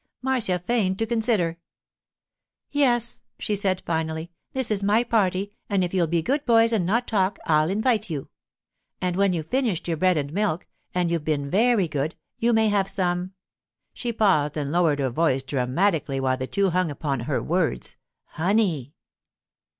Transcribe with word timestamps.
Marcia 0.23 0.57
feigned 0.57 0.97
to 0.97 1.05
consider. 1.05 1.59
'Yes,' 2.71 3.21
said 3.39 3.79
she 3.79 3.83
finally, 3.85 4.31
'this 4.51 4.71
is 4.71 4.81
my 4.81 5.03
party, 5.03 5.51
and 5.69 5.83
if 5.83 5.93
you'll 5.93 6.07
be 6.07 6.23
good 6.23 6.43
boys 6.43 6.73
and 6.73 6.87
not 6.87 7.05
talk, 7.07 7.37
I'll 7.45 7.69
invite 7.69 8.09
you. 8.09 8.27
And 8.99 9.15
when 9.15 9.31
you've 9.31 9.51
finished 9.51 9.87
your 9.87 9.97
bread 9.97 10.17
and 10.17 10.33
milk, 10.33 10.65
if 10.95 11.11
you've 11.11 11.23
been 11.23 11.51
very 11.51 11.87
good, 11.87 12.15
you 12.39 12.51
may 12.51 12.69
have 12.69 12.89
some—' 12.89 13.33
she 13.93 14.11
paused 14.11 14.57
and 14.57 14.71
lowered 14.71 14.97
her 14.97 15.11
voice 15.11 15.43
dramatically 15.43 16.19
while 16.19 16.35
the 16.35 16.47
two 16.47 16.71
hung 16.71 16.89
upon 16.89 17.19
her 17.19 17.39
words—'honey! 17.43 18.95